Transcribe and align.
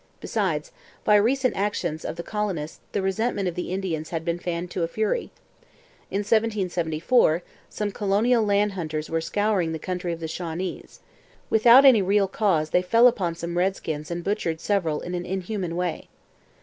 Besides, 0.19 0.71
by 1.03 1.13
recent 1.15 1.55
actions 1.55 2.03
of 2.03 2.15
the 2.15 2.23
colonists, 2.23 2.79
the 2.91 3.03
resentment 3.03 3.47
of 3.47 3.53
the 3.53 3.71
Indians 3.71 4.09
had 4.09 4.25
been 4.25 4.39
fanned 4.39 4.71
to 4.71 4.81
a 4.81 4.87
fury. 4.87 5.29
In 6.09 6.21
1774 6.21 7.43
some 7.69 7.91
colonial 7.91 8.43
land 8.43 8.71
hunters 8.71 9.11
were 9.11 9.21
scouring 9.21 9.73
the 9.73 9.77
country 9.77 10.11
of 10.11 10.19
the 10.19 10.27
Shawnees. 10.27 11.01
Without 11.51 11.85
any 11.85 12.01
real 12.01 12.27
cause 12.27 12.71
they 12.71 12.81
fell 12.81 13.05
upon 13.05 13.35
some 13.35 13.59
redskins 13.59 14.09
and 14.09 14.23
butchered 14.23 14.59
several 14.59 15.01
in 15.01 15.13
an 15.13 15.23
inhuman 15.27 15.75
way. 15.75 16.07